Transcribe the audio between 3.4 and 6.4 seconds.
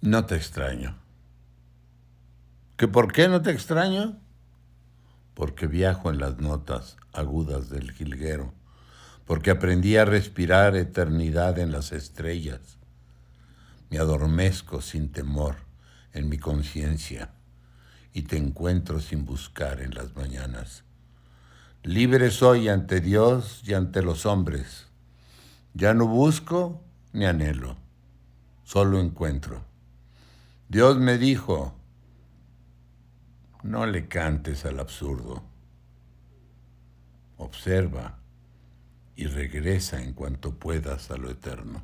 te extraño? Porque viajo en las